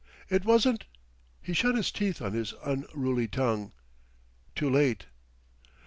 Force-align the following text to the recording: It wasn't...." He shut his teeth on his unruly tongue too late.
It 0.31 0.45
wasn't...." 0.45 0.85
He 1.43 1.53
shut 1.53 1.75
his 1.75 1.91
teeth 1.91 2.23
on 2.23 2.33
his 2.33 2.55
unruly 2.65 3.27
tongue 3.27 3.71
too 4.55 4.67
late. 4.67 5.05